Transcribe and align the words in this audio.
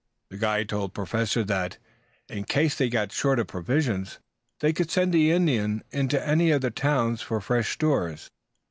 The 0.31 0.37
guide 0.37 0.67
told 0.67 0.89
the 0.89 0.93
Professor 0.95 1.43
that, 1.43 1.77
in 2.27 2.45
case 2.45 2.73
they 2.75 2.89
got 2.89 3.11
short 3.11 3.37
of 3.37 3.45
provisions, 3.45 4.17
they 4.59 4.73
could 4.73 4.89
send 4.89 5.13
the 5.13 5.29
Indian 5.29 5.83
in 5.91 6.07
to 6.07 6.27
any 6.27 6.49
of 6.49 6.61
the 6.61 6.71
towns 6.71 7.21
for 7.21 7.39
fresh 7.39 7.73
stores. 7.73 8.31